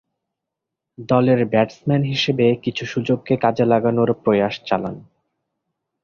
দলের 1.09 1.39
ব্যাটসম্যান 1.45 2.03
হিসেবে 2.03 2.45
কিছু 2.55 2.83
সুযোগকে 2.85 3.33
কাজে 3.37 3.65
লাগানোর 3.65 4.09
প্রয়াস 4.23 4.55
চালান। 4.65 4.95